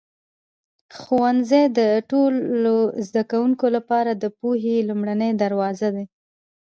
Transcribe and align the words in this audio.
ښوونځی 0.99 1.63
د 1.77 1.79
ټولو 2.09 2.75
زده 3.07 3.23
کوونکو 3.31 3.65
لپاره 3.75 4.11
د 4.13 4.25
پوهې 4.39 4.77
لومړنی 4.89 5.31
دروازه 5.43 5.87
دی. 5.95 6.05